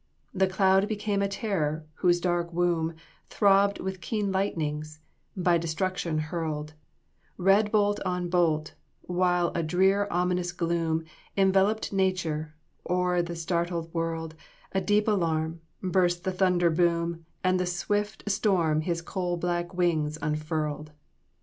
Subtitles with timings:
[0.33, 2.95] The cloud became a terror, whose dark womb,
[3.29, 4.99] Throbbed with keen lightnings,
[5.37, 6.73] by destruction hurled,
[7.37, 11.03] Red bolt on bolt, while a drear ominous gloom
[11.37, 12.55] Enveloped Nature:
[12.89, 14.33] o'er the startled world
[14.71, 20.17] A deep alarum burst the thunder boom And the swift Storm his coal black wings
[20.19, 20.93] unfurled!"